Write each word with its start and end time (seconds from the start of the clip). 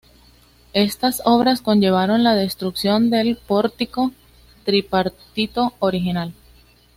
Estas 0.73 1.21
obras 1.25 1.61
conllevaron 1.61 2.23
la 2.23 2.33
destrucción 2.33 3.11
del 3.11 3.37
pórtico 3.37 4.11
tripartito 4.65 5.75
original. 5.77 6.33